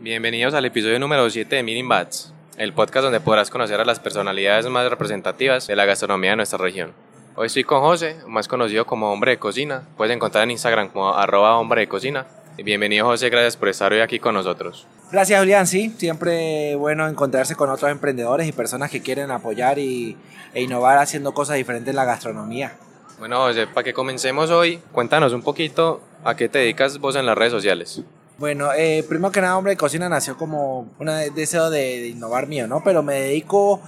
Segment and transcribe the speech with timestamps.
[0.00, 3.98] Bienvenidos al episodio número 7 de Meeting Bats, el podcast donde podrás conocer a las
[3.98, 6.92] personalidades más representativas de la gastronomía de nuestra región.
[7.34, 9.82] Hoy estoy con José, más conocido como Hombre de Cocina.
[9.96, 12.28] Puedes encontrar en Instagram como arroba hombre de cocina.
[12.56, 14.86] Y bienvenido José, gracias por estar hoy aquí con nosotros.
[15.10, 20.16] Gracias Julián, sí, siempre bueno encontrarse con otros emprendedores y personas que quieren apoyar y,
[20.54, 22.76] e innovar haciendo cosas diferentes en la gastronomía.
[23.18, 27.26] Bueno José, para que comencemos hoy, cuéntanos un poquito a qué te dedicas vos en
[27.26, 28.04] las redes sociales.
[28.38, 32.68] Bueno, eh, primero que nada, Hombre de Cocina nació como un deseo de, innovar mío,
[32.68, 32.84] ¿no?
[32.84, 33.80] Pero me dedico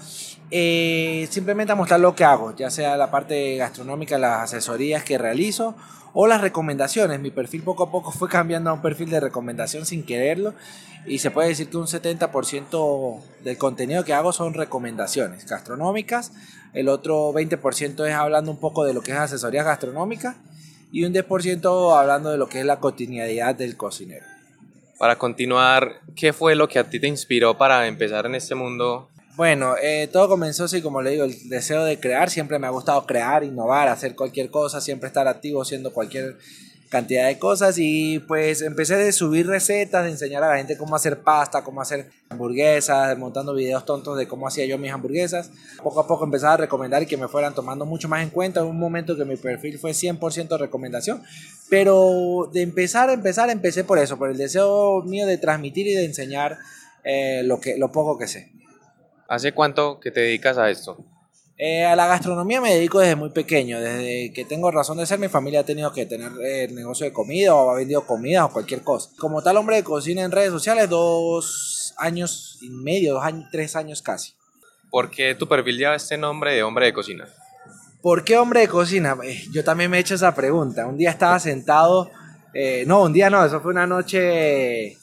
[0.51, 5.19] eh, simplemente a mostrar lo que hago, ya sea la parte gastronómica, las asesorías que
[5.19, 5.77] realizo
[6.15, 7.21] o las recomendaciones.
[7.21, 10.53] Mi perfil poco a poco fue cambiando a un perfil de recomendación sin quererlo
[11.07, 16.33] y se puede decir que un 70% del contenido que hago son recomendaciones gastronómicas,
[16.73, 20.35] el otro 20% es hablando un poco de lo que es asesoría gastronómica
[20.91, 24.40] y un 10% hablando de lo que es la cotidianidad del cocinero.
[25.01, 29.09] Para continuar, ¿qué fue lo que a ti te inspiró para empezar en este mundo?
[29.35, 32.29] Bueno, eh, todo comenzó así, como le digo, el deseo de crear.
[32.29, 36.37] Siempre me ha gustado crear, innovar, hacer cualquier cosa, siempre estar activo haciendo cualquier
[36.91, 40.97] cantidad de cosas y pues empecé de subir recetas, de enseñar a la gente cómo
[40.97, 45.53] hacer pasta, cómo hacer hamburguesas, montando videos tontos de cómo hacía yo mis hamburguesas.
[45.83, 48.61] Poco a poco empezaba a recomendar y que me fueran tomando mucho más en cuenta.
[48.61, 51.23] En un momento que mi perfil fue 100% recomendación,
[51.71, 55.95] pero de empezar a empezar empecé por eso, por el deseo mío de transmitir y
[55.95, 56.59] de enseñar
[57.05, 58.51] eh, lo, que, lo poco que sé.
[59.29, 61.05] ¿Hace cuánto que te dedicas a esto?
[61.63, 65.19] Eh, a la gastronomía me dedico desde muy pequeño, desde que tengo razón de ser,
[65.19, 68.47] mi familia ha tenido que tener eh, el negocio de comida o ha vendido comida
[68.47, 69.11] o cualquier cosa.
[69.19, 73.77] Como tal hombre de cocina en redes sociales, dos años y medio, dos años, tres
[73.77, 74.33] años casi.
[74.91, 77.29] ¿Por qué tu perfil lleva este nombre de hombre de cocina?
[78.01, 79.19] ¿Por qué hombre de cocina?
[79.23, 80.87] Eh, yo también me he hecho esa pregunta.
[80.87, 82.11] Un día estaba sentado,
[82.87, 84.97] no, un día no, eso fue una noche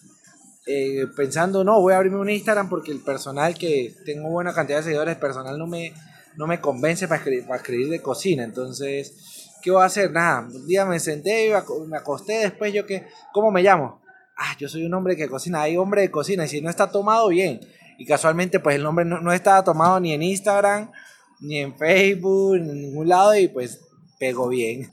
[1.16, 4.86] pensando, no, voy a abrirme un Instagram porque el personal que tengo buena cantidad de
[4.86, 5.94] seguidores, personal no me
[6.38, 8.44] no me convence para escribir, para escribir de cocina.
[8.44, 10.12] Entonces, ¿qué voy a hacer?
[10.12, 11.52] Nada, un día me senté
[11.88, 12.40] me acosté.
[12.40, 14.02] Después, yo que, ¿cómo me llamo?
[14.38, 15.64] Ah, yo soy un hombre que cocina.
[15.64, 16.46] Hay hombre de cocina.
[16.46, 17.60] Y si no está tomado, bien.
[17.98, 20.92] Y casualmente, pues el nombre no, no estaba tomado ni en Instagram,
[21.40, 23.36] ni en Facebook, ni en ningún lado.
[23.36, 23.80] Y pues
[24.20, 24.92] pegó bien.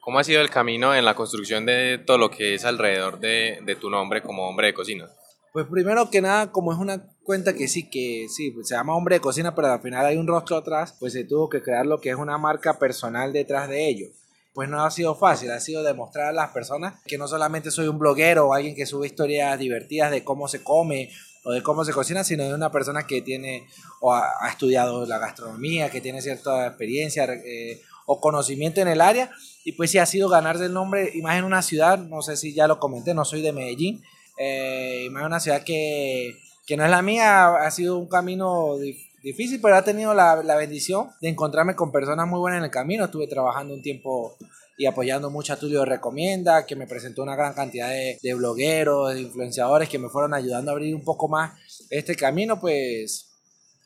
[0.00, 3.60] ¿Cómo ha sido el camino en la construcción de todo lo que es alrededor de,
[3.64, 5.08] de tu nombre como hombre de cocina?
[5.52, 8.94] Pues primero que nada, como es una cuenta que sí, que sí, pues se llama
[8.94, 11.86] hombre de cocina, pero al final hay un rostro atrás, pues se tuvo que crear
[11.86, 14.08] lo que es una marca personal detrás de ello.
[14.52, 17.88] Pues no ha sido fácil, ha sido demostrar a las personas que no solamente soy
[17.88, 21.10] un bloguero o alguien que sube historias divertidas de cómo se come
[21.44, 23.66] o de cómo se cocina, sino de una persona que tiene
[24.00, 29.30] o ha, estudiado la gastronomía, que tiene cierta experiencia eh, o conocimiento en el área.
[29.64, 32.36] Y pues sí ha sido ganarse el nombre, y más en una ciudad, no sé
[32.36, 34.02] si ya lo comenté, no soy de Medellín,
[34.38, 36.38] eh, más en una ciudad que
[36.68, 38.76] que no es la mía, ha sido un camino
[39.22, 43.06] difícil, pero ha tenido la, bendición de encontrarme con personas muy buenas en el camino.
[43.06, 44.36] Estuve trabajando un tiempo
[44.76, 49.14] y apoyando mucho a Tulio Recomienda, que me presentó una gran cantidad de, de, blogueros,
[49.14, 53.30] de influenciadores que me fueron ayudando a abrir un poco más este camino, pues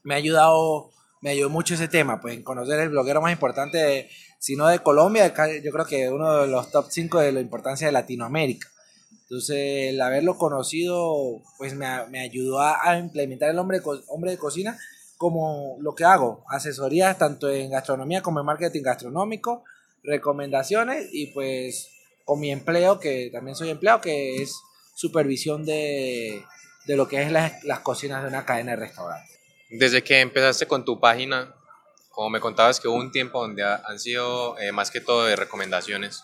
[0.02, 0.90] me ha ayudado,
[1.20, 4.08] me ayudó mucho ese tema, pues en conocer el bloguero más importante, de,
[4.40, 5.32] si no de Colombia,
[5.62, 8.72] yo creo que uno de los top 5 de la importancia de Latinoamérica.
[9.32, 14.78] Entonces, el haberlo conocido, pues me, me ayudó a, implementar el hombre, hombre de cocina
[15.16, 19.64] como lo que hago, asesorías tanto en gastronomía como en marketing gastronómico,
[20.02, 21.88] recomendaciones y pues
[22.26, 24.54] con mi empleo, que también soy empleado, que es
[24.96, 26.44] supervisión de,
[26.84, 29.38] de lo que es las, las cocinas de una cadena de restaurantes.
[29.70, 31.54] Desde que empezaste con tu página,
[32.10, 35.36] como me contabas que hubo un tiempo donde han sido eh, más que todo de
[35.36, 36.22] recomendaciones,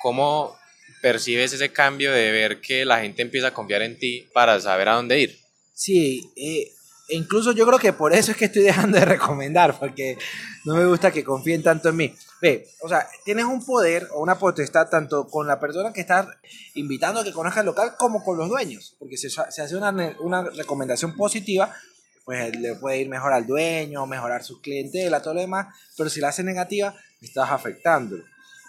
[0.00, 0.56] ¿cómo
[1.04, 4.88] percibes ese cambio de ver que la gente empieza a confiar en ti para saber
[4.88, 5.38] a dónde ir.
[5.74, 6.72] Sí, eh,
[7.10, 10.16] incluso yo creo que por eso es que estoy dejando de recomendar, porque
[10.64, 12.14] no me gusta que confíen tanto en mí.
[12.40, 16.26] Ve, o sea, tienes un poder o una potestad tanto con la persona que estás
[16.72, 19.90] invitando a que conozca el local como con los dueños, porque si se hace una,
[20.20, 21.70] una recomendación positiva,
[22.24, 25.66] pues le puede ir mejor al dueño, mejorar su clientela, todo lo demás,
[25.98, 28.24] pero si la hace negativa, estás afectándolo.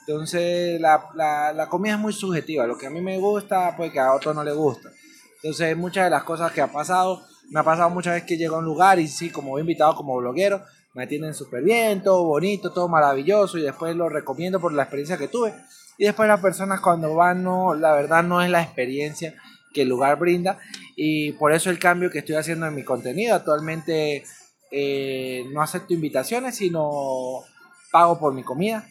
[0.07, 2.67] Entonces, la, la, la, comida es muy subjetiva.
[2.67, 4.91] Lo que a mí me gusta, pues que a otro no le gusta.
[5.37, 8.55] Entonces, muchas de las cosas que ha pasado, me ha pasado muchas veces que llego
[8.55, 10.63] a un lugar y sí, como invitado como bloguero,
[10.93, 15.17] me atienden súper bien, todo bonito, todo maravilloso y después lo recomiendo por la experiencia
[15.17, 15.53] que tuve.
[15.97, 19.35] Y después las personas cuando van, no, la verdad no es la experiencia
[19.73, 20.59] que el lugar brinda
[20.95, 23.35] y por eso el cambio que estoy haciendo en mi contenido.
[23.35, 24.23] Actualmente
[24.71, 27.41] eh, no acepto invitaciones, sino
[27.91, 28.87] pago por mi comida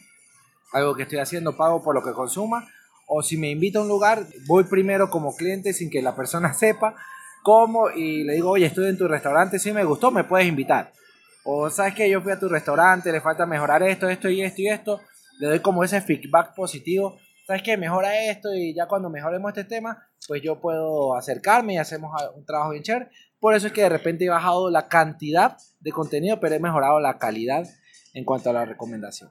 [0.73, 2.67] algo que estoy haciendo, pago por lo que consuma,
[3.07, 6.53] O si me invita a un lugar, voy primero como cliente sin que la persona
[6.63, 6.95] sepa
[7.43, 10.91] cómo y le digo, oye, estoy en tu restaurante, si me gustó, me puedes invitar.
[11.43, 14.61] O sabes que yo fui a tu restaurante, le falta mejorar esto, esto y esto
[14.63, 15.01] y esto.
[15.39, 17.19] Le doy como ese feedback positivo.
[17.45, 21.77] Sabes que mejora esto y ya cuando mejoremos este tema, pues yo puedo acercarme y
[21.77, 23.09] hacemos un trabajo bien chévere.
[23.39, 26.99] Por eso es que de repente he bajado la cantidad de contenido, pero he mejorado
[26.99, 27.63] la calidad
[28.15, 29.29] en cuanto a la recomendación.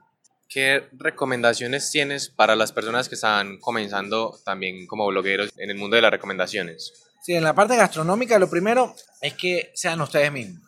[0.55, 5.97] ¿Qué recomendaciones tienes para las personas que están comenzando también como blogueros en el mundo
[5.97, 6.93] de las recomendaciones?
[7.25, 10.62] Sí, en la parte gastronómica lo primero es que sean ustedes mismos.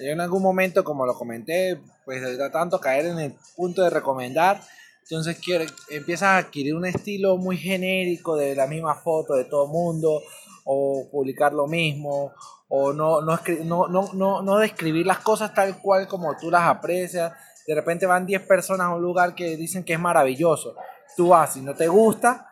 [0.00, 3.90] Yo en algún momento, como lo comenté, pues de tanto caer en el punto de
[3.90, 4.60] recomendar,
[5.02, 9.68] entonces quiere, empiezas a adquirir un estilo muy genérico de la misma foto de todo
[9.68, 10.22] mundo,
[10.64, 12.32] o publicar lo mismo,
[12.68, 17.32] o no, no, no, no, no describir las cosas tal cual como tú las aprecias.
[17.66, 20.74] De repente van 10 personas a un lugar que dicen que es maravilloso.
[21.16, 22.50] Tú vas y no te gusta,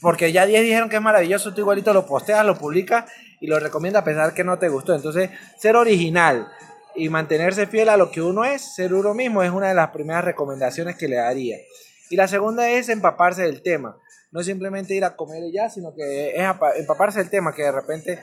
[0.00, 3.10] porque ya 10 dijeron que es maravilloso, tú igualito lo posteas, lo publicas
[3.40, 4.94] y lo recomiendas a pesar que no te gustó.
[4.94, 6.48] Entonces, ser original
[6.94, 9.90] y mantenerse fiel a lo que uno es, ser uno mismo, es una de las
[9.90, 11.56] primeras recomendaciones que le daría.
[12.10, 13.96] Y la segunda es empaparse del tema.
[14.30, 16.44] No simplemente ir a comer y ya, sino que es
[16.76, 18.18] empaparse del tema, que de repente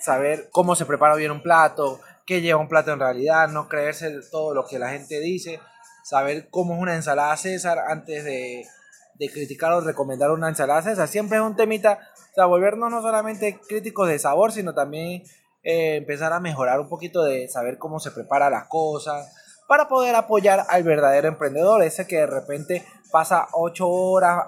[0.00, 4.10] saber cómo se prepara bien un plato, qué lleva un plato en realidad, no creerse
[4.30, 5.60] todo lo que la gente dice,
[6.02, 8.66] saber cómo es una ensalada César antes de,
[9.14, 11.08] de criticar o recomendar una ensalada César.
[11.08, 11.98] Siempre es un temita,
[12.32, 15.22] o sea, volvernos no solamente críticos de sabor, sino también
[15.62, 19.32] eh, empezar a mejorar un poquito de saber cómo se prepara las cosas,
[19.68, 24.44] para poder apoyar al verdadero emprendedor, ese que de repente pasa ocho horas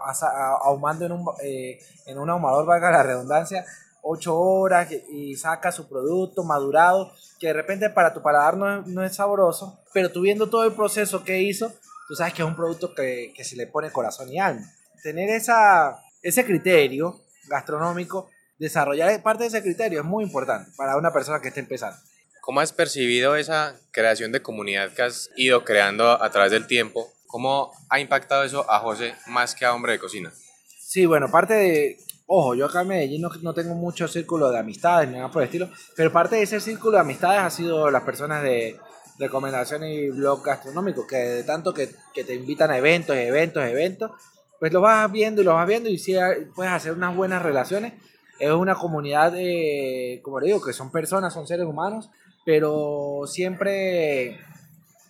[0.62, 3.64] ahumando en un, eh, en un ahumador, valga la redundancia,
[4.04, 7.10] ocho horas y saca su producto madurado,
[7.40, 10.64] que de repente para tu paladar no es, no es sabroso, pero tú viendo todo
[10.64, 11.72] el proceso que hizo,
[12.06, 14.70] tú sabes que es un producto que, que se le pone corazón y alma.
[15.02, 21.12] Tener esa, ese criterio gastronómico, desarrollar parte de ese criterio es muy importante para una
[21.12, 21.98] persona que esté empezando.
[22.42, 27.10] ¿Cómo has percibido esa creación de comunidad que has ido creando a través del tiempo?
[27.26, 30.30] ¿Cómo ha impactado eso a José más que a hombre de cocina?
[30.78, 34.58] Sí, bueno, parte de, ojo, yo acá en Medellín no, no, tengo mucho círculo de
[34.58, 37.90] amistades ni nada por el estilo, pero parte de ese círculo de amistades ha sido
[37.90, 38.78] las personas de
[39.18, 44.10] recomendación y blog gastronómico, que de tanto que, que, te invitan a eventos, eventos, eventos,
[44.58, 46.14] pues lo vas viendo y lo vas viendo y sí
[46.54, 47.92] puedes hacer unas buenas relaciones.
[48.40, 52.10] Es una comunidad, de, como le digo, que son personas, son seres humanos
[52.44, 54.38] pero siempre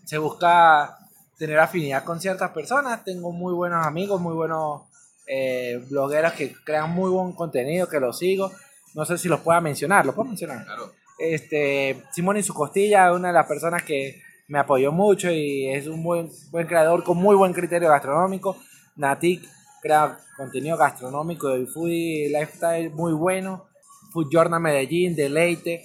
[0.04, 0.98] se busca
[1.36, 3.04] tener afinidad con ciertas personas.
[3.04, 4.82] Tengo muy buenos amigos, muy buenos
[5.26, 8.52] eh, blogueros que crean muy buen contenido, que los sigo.
[8.94, 10.64] No sé si los pueda mencionar, ¿los puedo mencionar?
[10.64, 10.92] Claro.
[11.18, 15.86] Este, Simón y su costilla, una de las personas que me apoyó mucho y es
[15.86, 18.56] un buen, buen creador con muy buen criterio gastronómico.
[18.96, 19.48] Natik
[19.80, 23.66] crea contenido gastronómico y foodie lifestyle muy bueno.
[24.12, 25.84] Food Journal Medellín, Deleite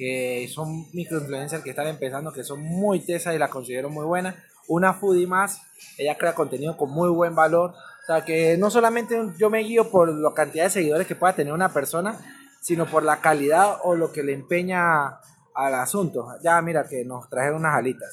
[0.00, 4.34] que son microinfluencers que están empezando, que son muy tesas y las considero muy buenas.
[4.66, 5.60] Una foodie más,
[5.98, 7.74] ella crea contenido con muy buen valor.
[8.10, 11.32] O sea, que no solamente yo me guío por la cantidad de seguidores que pueda
[11.32, 12.18] tener una persona,
[12.60, 15.20] sino por la calidad o lo que le empeña
[15.54, 16.26] al asunto.
[16.42, 18.10] Ya, mira, que nos trajeron unas alitas.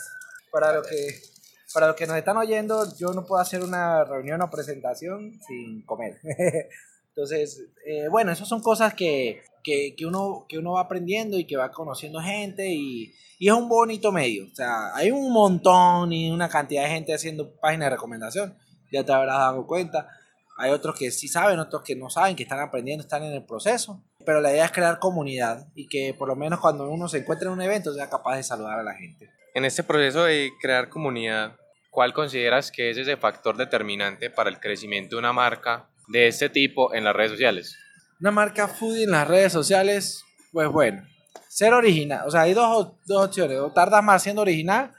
[0.52, 1.20] Para lo que,
[1.74, 5.82] para los que nos están oyendo, yo no puedo hacer una reunión o presentación sin
[5.82, 6.20] comer.
[7.16, 11.48] Entonces, eh, bueno, esas son cosas que, que, que, uno, que uno va aprendiendo y
[11.48, 14.45] que va conociendo gente y, y, es un bonito medio.
[14.45, 18.56] O sea, hay un montón y una cantidad de gente haciendo páginas de recomendación,
[18.92, 20.08] ya te habrás dado cuenta.
[20.58, 23.46] Hay otros que sí saben, otros que no saben, que están aprendiendo, están en el
[23.46, 24.02] proceso.
[24.26, 27.48] Pero la idea es crear comunidad y que por lo menos cuando uno se encuentre
[27.48, 29.30] en un evento sea capaz de saludar a la gente.
[29.54, 31.56] En este proceso de crear comunidad,
[31.92, 36.50] ¿cuál consideras que es ese factor determinante para el crecimiento de una marca de este
[36.50, 37.78] tipo en las redes sociales?
[38.20, 41.04] Una marca foodie en las redes sociales, pues bueno,
[41.48, 42.24] ser original.
[42.28, 43.60] O sea, hay dos, dos opciones.
[43.60, 44.92] O tardas más siendo original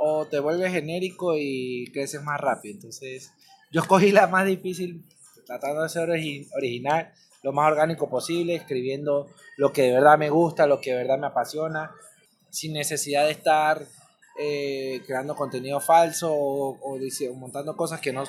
[0.00, 2.74] o te vuelves genérico y creces más rápido.
[2.74, 3.32] Entonces,
[3.72, 5.04] yo escogí la más difícil,
[5.46, 7.12] tratando de ser original,
[7.42, 11.18] lo más orgánico posible, escribiendo lo que de verdad me gusta, lo que de verdad
[11.18, 11.90] me apasiona,
[12.50, 13.86] sin necesidad de estar
[14.38, 18.24] eh, creando contenido falso o, o, montando cosas que no,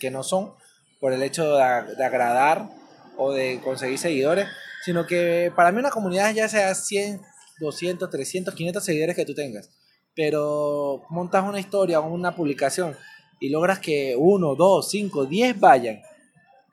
[0.00, 0.54] que no son,
[1.00, 2.68] por el hecho de, agradar
[3.16, 4.46] o de conseguir seguidores,
[4.84, 7.20] sino que para mí una comunidad ya sea 100,
[7.58, 9.70] 200, 300, 500 seguidores que tú tengas,
[10.14, 12.96] pero montas una historia o una publicación
[13.38, 16.02] y logras que uno, dos, cinco, diez vayan.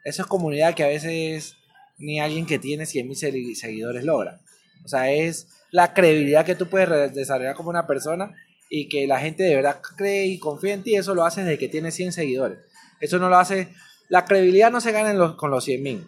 [0.03, 1.55] Eso es comunidad que a veces
[1.97, 3.17] ni alguien que tiene 100 mil
[3.55, 4.39] seguidores logra.
[4.83, 8.35] O sea, es la credibilidad que tú puedes desarrollar como una persona
[8.69, 10.95] y que la gente de verdad cree y confía en ti.
[10.95, 12.59] Eso lo haces desde que tienes 100 seguidores.
[12.99, 13.67] Eso no lo haces
[14.09, 16.07] la credibilidad no se gana en los, con los 100 mil.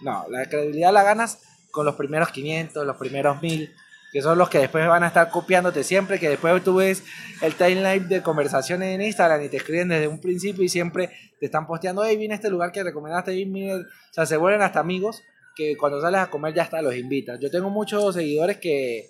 [0.00, 1.40] No, la credibilidad la ganas
[1.70, 3.74] con los primeros 500, los primeros 1000,
[4.12, 7.02] que son los que después van a estar copiándote siempre, que después tú ves
[7.40, 11.46] el timeline de conversaciones en Instagram y te escriben desde un principio y siempre te
[11.46, 15.22] están posteando, hey, vine a este lugar que recomendaste, o sea, se vuelven hasta amigos
[15.56, 17.40] que cuando sales a comer ya hasta los invitas.
[17.40, 19.08] Yo tengo muchos seguidores que,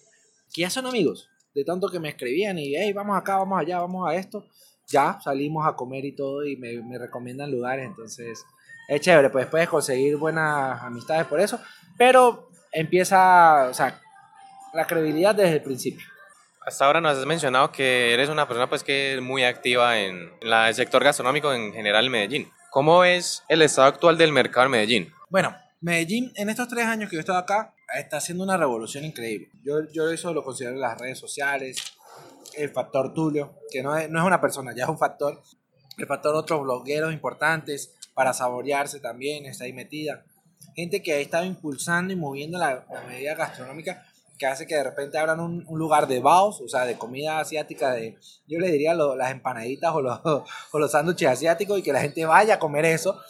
[0.52, 3.80] que ya son amigos, de tanto que me escribían y, hey, vamos acá, vamos allá,
[3.80, 4.46] vamos a esto.
[4.86, 8.44] Ya salimos a comer y todo y me, me recomiendan lugares, entonces
[8.88, 11.60] es chévere, pues puedes conseguir buenas amistades por eso,
[11.96, 14.01] pero empieza, o sea,
[14.72, 16.06] la credibilidad desde el principio.
[16.64, 20.30] Hasta ahora nos has mencionado que eres una persona pues que es muy activa en,
[20.40, 22.50] el sector gastronómico en general en Medellín.
[22.70, 25.12] ¿Cómo es el estado actual del mercado en Medellín?
[25.28, 29.04] Bueno, Medellín en estos tres años que yo he estado acá está haciendo una revolución
[29.04, 29.50] increíble.
[29.64, 31.76] Yo, yo eso lo considero las redes sociales,
[32.56, 35.42] el factor Tulio, que no es, no es una persona, ya es un factor.
[35.98, 40.24] El factor otros blogueros importantes para saborearse también está ahí metida.
[40.76, 44.06] Gente que ha estado impulsando y moviendo la, la medida gastronómica
[44.42, 47.92] que hace que de repente abran un, lugar de baos, o sea, de comida asiática,
[47.92, 48.18] de,
[48.48, 50.18] yo le diría las empanaditas o los,
[50.72, 53.20] o los sándwiches asiáticos y que la gente vaya a comer eso.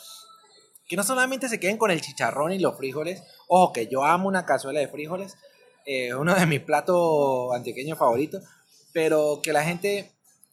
[0.89, 4.27] Que no solamente se queden con el chicharrón y los frijoles, ojo que yo amo
[4.27, 5.37] una cazuela de frijoles,
[5.85, 8.43] eh, uno de mis platos antioqueños favoritos,
[8.95, 10.13] pero que la gente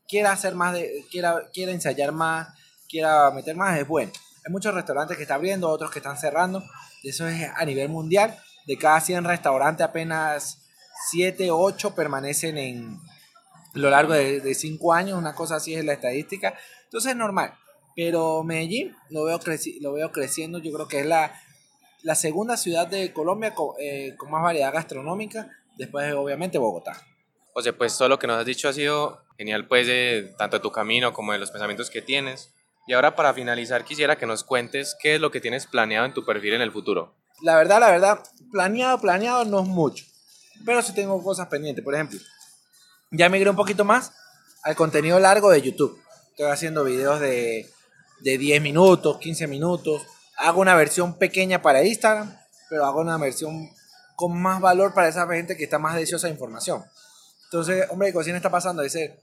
[0.09, 2.49] quiera hacer más, de, quiera, quiera ensayar más,
[2.89, 4.11] quiera meter más, es bueno.
[4.45, 6.61] Hay muchos restaurantes que están abriendo, otros que están cerrando,
[7.05, 10.59] eso es a nivel mundial de cada 100 restaurantes apenas
[11.09, 12.99] 7, 8 permanecen en
[13.73, 17.53] lo largo de, 5 años, una cosa así es la estadística, entonces es normal.
[17.95, 21.33] Pero Medellín lo veo, creci lo veo creciendo, yo creo que es la,
[22.03, 26.93] la segunda ciudad de Colombia con, eh, con más variedad gastronómica, después obviamente Bogotá.
[27.53, 30.61] José, pues todo lo que nos has dicho ha sido genial, pues, de, tanto de
[30.61, 32.53] tu camino como de los pensamientos que tienes.
[32.87, 36.13] Y ahora para finalizar quisiera que nos cuentes qué es lo que tienes planeado en
[36.13, 38.19] tu perfil en el futuro la verdad, la verdad,
[38.51, 40.05] planeado, planeado no es mucho.
[40.65, 41.83] Pero sí tengo cosas pendientes.
[41.83, 42.19] Por ejemplo,
[43.11, 44.11] ya migré un poquito más
[44.63, 45.99] al contenido largo de YouTube.
[46.31, 47.69] Estoy haciendo videos de,
[48.21, 50.01] de 10 minutos, 15 minutos.
[50.37, 52.35] Hago una versión pequeña para Instagram,
[52.69, 53.69] pero hago una versión
[54.15, 56.83] con más valor para esa gente que está más deseosa de información.
[57.45, 59.19] Entonces, hombre de cocina está pasando de ser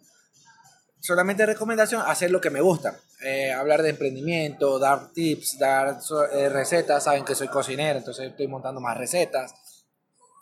[1.00, 2.98] solamente recomendación, hacer lo que me gusta.
[3.22, 5.98] Eh, hablar de emprendimiento, dar tips, dar
[6.32, 7.04] eh, recetas.
[7.04, 9.54] Saben que soy cocinero, entonces estoy montando más recetas.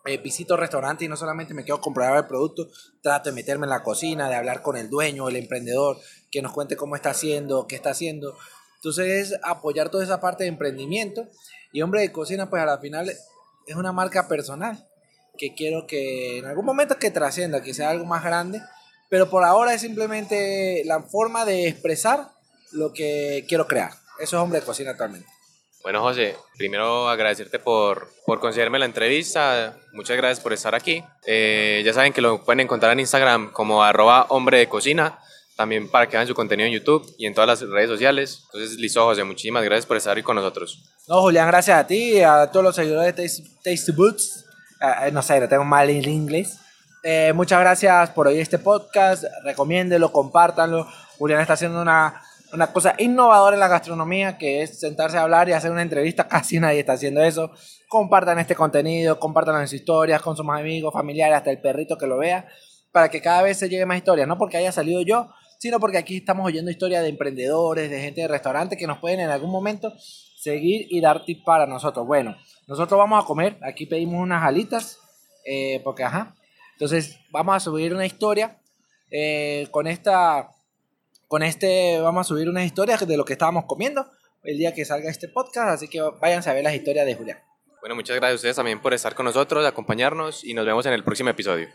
[0.06, 2.68] Eh, visito restaurantes y no solamente me quedo comprar el producto,
[3.00, 5.98] trato de meterme en la cocina, de hablar con el dueño, el emprendedor,
[6.30, 8.36] que nos cuente cómo está haciendo, qué está haciendo.
[8.76, 11.26] Entonces es apoyar toda esa parte de emprendimiento.
[11.72, 14.86] Y hombre de cocina, pues a la final es una marca personal
[15.38, 18.60] que quiero que en algún momento que trascienda, que sea algo más grande
[19.08, 22.28] pero por ahora es simplemente la forma de expresar
[22.72, 23.92] lo que quiero crear.
[24.18, 25.28] Eso es Hombre de Cocina actualmente.
[25.82, 29.76] Bueno, José, primero agradecerte por, por concederme la entrevista.
[29.92, 31.04] Muchas gracias por estar aquí.
[31.26, 35.18] Eh, ya saben que lo pueden encontrar en Instagram como arroba hombre de cocina.
[35.56, 38.44] También para que vean su contenido en YouTube y en todas las redes sociales.
[38.46, 40.82] Entonces, listo, José, muchísimas gracias por estar aquí con nosotros.
[41.06, 44.46] No, Julián, gracias a ti y a todos los seguidores de Taste, Taste Boots.
[44.80, 46.58] Uh, no sé, lo tengo mal en inglés.
[47.06, 49.24] Eh, muchas gracias por oír este podcast.
[49.42, 50.88] Recomiéndelo, compártanlo.
[51.18, 52.22] Julián está haciendo una,
[52.54, 56.26] una cosa innovadora en la gastronomía, que es sentarse a hablar y hacer una entrevista.
[56.28, 57.50] Casi nadie está haciendo eso.
[57.90, 62.16] Compartan este contenido, compartan las historias con sus amigos, familiares, hasta el perrito que lo
[62.16, 62.48] vea,
[62.90, 64.26] para que cada vez se llegue más historias.
[64.26, 68.22] No porque haya salido yo, sino porque aquí estamos oyendo historias de emprendedores, de gente
[68.22, 69.92] de restaurantes que nos pueden en algún momento
[70.38, 72.06] seguir y dar tips para nosotros.
[72.06, 72.34] Bueno,
[72.66, 73.58] nosotros vamos a comer.
[73.60, 74.98] Aquí pedimos unas alitas,
[75.44, 76.34] eh, porque ajá,
[76.74, 78.60] entonces vamos a subir una historia
[79.10, 80.50] eh, con esta,
[81.28, 84.06] con este, vamos a subir una historia de lo que estábamos comiendo
[84.42, 87.38] el día que salga este podcast, así que váyanse a ver las historias de Julián.
[87.80, 90.92] Bueno, muchas gracias a ustedes también por estar con nosotros, acompañarnos y nos vemos en
[90.92, 91.68] el próximo episodio.